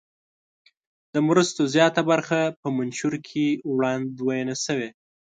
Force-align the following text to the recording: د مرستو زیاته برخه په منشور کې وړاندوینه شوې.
د 1.13 1.15
مرستو 1.27 1.61
زیاته 1.73 2.01
برخه 2.11 2.39
په 2.61 2.67
منشور 2.77 3.13
کې 3.27 3.45
وړاندوینه 3.73 4.55
شوې. 4.65 4.89